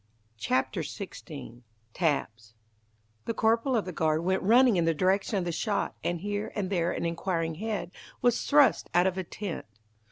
CHAPTER 0.39 0.81
XVI 0.81 1.61
"TAPS" 1.93 2.55
The 3.25 3.35
corporal 3.35 3.75
of 3.75 3.85
the 3.85 3.91
guard 3.91 4.23
went 4.23 4.41
running 4.41 4.75
in 4.75 4.85
the 4.85 4.95
direction 4.95 5.37
of 5.37 5.45
the 5.45 5.51
shot, 5.51 5.93
and 6.03 6.21
here 6.21 6.51
and 6.55 6.71
there 6.71 6.91
an 6.91 7.05
inquiring 7.05 7.53
head, 7.53 7.91
was 8.19 8.41
thrust 8.43 8.89
out 8.95 9.05
of 9.05 9.19
a 9.19 9.23
tent. 9.23 9.67